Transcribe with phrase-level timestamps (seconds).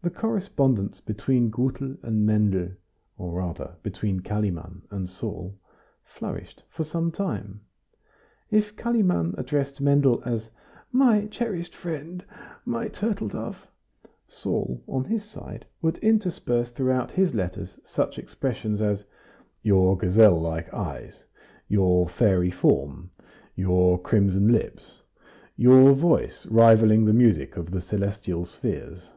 [0.00, 2.68] The correspondence between Gutel and Mendel,
[3.16, 5.58] or rather between Kalimann and Saul,
[6.04, 7.62] flourished for some time.
[8.48, 10.50] If Kalimann addressed Mendel as
[10.92, 12.24] "my cherished friend,"
[12.64, 13.66] "my turtle dove,"
[14.28, 19.04] Saul on his side would intersperse throughout his letters such expressions as
[19.64, 21.24] "your gazelle like eyes,"
[21.66, 23.10] "your fairy form,"
[23.56, 25.02] "your crimson lips,"
[25.56, 29.10] "your voice rivalling the music of the celestial spheres."